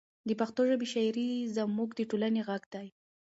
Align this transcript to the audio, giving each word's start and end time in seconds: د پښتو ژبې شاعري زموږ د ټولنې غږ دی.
د 0.27 0.29
پښتو 0.39 0.61
ژبې 0.69 0.87
شاعري 0.93 1.29
زموږ 1.55 1.89
د 1.95 1.99
ټولنې 2.09 2.41
غږ 2.49 2.63
دی. 2.73 2.87